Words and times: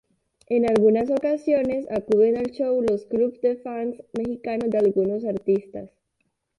En 0.47 0.67
algunas 0.67 1.11
ocasiones 1.11 1.85
acuden 1.91 2.35
al 2.35 2.49
show 2.53 2.81
los 2.81 3.05
clubs 3.05 3.39
de 3.41 3.57
fans 3.57 4.01
mexicanos 4.17 4.71
de 4.71 4.79
algunos 4.79 5.23
artistas. 5.25 5.91